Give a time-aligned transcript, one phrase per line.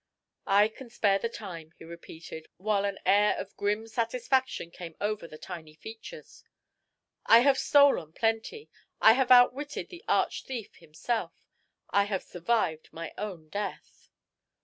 [0.47, 5.27] "I can spare the time," he repeated, while an air of grim satisfaction came over
[5.27, 6.43] the tiny features.
[7.27, 8.67] "I have stolen plenty
[8.99, 11.33] I have outwitted the arch thief himself.
[11.91, 14.09] I have survived my own death."